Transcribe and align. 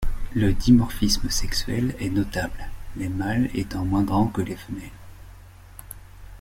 Le 0.33 0.51
dimorphisme 0.53 1.29
sexuel 1.29 1.95
est 1.99 2.09
notable, 2.09 2.71
les 2.97 3.07
mâles 3.07 3.51
étant 3.53 3.85
moins 3.85 4.01
grands 4.01 4.29
que 4.29 4.41
les 4.41 4.55
femelles. 4.55 4.89